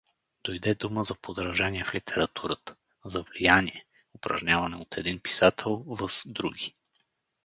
Дойде 0.43 0.75
дума 0.75 1.03
за 1.03 1.15
подражание 1.15 1.85
в 1.85 1.93
литературата; 1.95 2.75
за 3.05 3.21
влияние, 3.21 3.85
упражнявано 4.15 4.81
от 4.81 4.97
един 4.97 5.19
писател 5.21 5.83
въз 5.87 6.23
други. 6.25 6.75